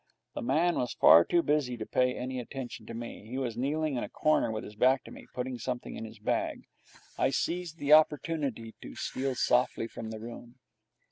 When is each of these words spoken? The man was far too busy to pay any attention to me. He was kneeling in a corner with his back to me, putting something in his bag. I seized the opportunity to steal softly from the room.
The 0.33 0.41
man 0.41 0.77
was 0.79 0.93
far 0.95 1.23
too 1.23 1.43
busy 1.43 1.77
to 1.77 1.85
pay 1.85 2.15
any 2.15 2.39
attention 2.39 2.87
to 2.87 2.95
me. 2.95 3.27
He 3.27 3.37
was 3.37 3.55
kneeling 3.55 3.97
in 3.97 4.03
a 4.03 4.09
corner 4.09 4.51
with 4.51 4.63
his 4.63 4.73
back 4.75 5.03
to 5.03 5.11
me, 5.11 5.27
putting 5.31 5.59
something 5.59 5.95
in 5.95 6.05
his 6.05 6.17
bag. 6.17 6.63
I 7.19 7.29
seized 7.29 7.77
the 7.77 7.93
opportunity 7.93 8.73
to 8.81 8.95
steal 8.95 9.35
softly 9.35 9.87
from 9.87 10.09
the 10.09 10.19
room. 10.19 10.55